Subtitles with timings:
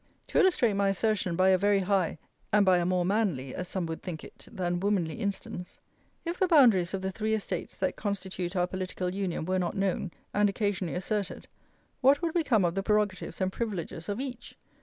[0.29, 2.17] To illustrate my assertion by a very high,
[2.51, 5.77] and by a more manly (as some would think it) than womanly instance
[6.25, 10.09] if the boundaries of the three estates that constitute our political union were not known,
[10.33, 11.47] and occasionally asserted,
[12.01, 14.57] what would become of the prerogatives and privileges of each?